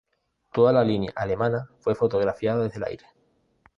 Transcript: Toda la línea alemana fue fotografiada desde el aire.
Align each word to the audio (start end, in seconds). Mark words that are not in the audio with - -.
Toda 0.51 0.73
la 0.73 0.83
línea 0.83 1.13
alemana 1.15 1.69
fue 1.79 1.93
fotografiada 1.93 2.63
desde 2.63 2.77
el 2.77 2.85
aire. 2.85 3.05